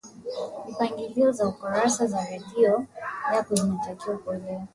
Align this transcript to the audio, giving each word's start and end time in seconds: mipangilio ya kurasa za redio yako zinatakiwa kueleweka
mipangilio 0.67 1.31
ya 1.39 1.47
kurasa 1.51 2.07
za 2.07 2.25
redio 2.25 2.85
yako 3.33 3.55
zinatakiwa 3.55 4.17
kueleweka 4.17 4.67